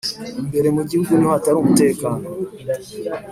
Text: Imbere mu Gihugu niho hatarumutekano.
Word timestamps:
Imbere 0.41 0.67
mu 0.75 0.83
Gihugu 0.89 1.11
niho 1.13 1.31
hatarumutekano. 1.35 2.27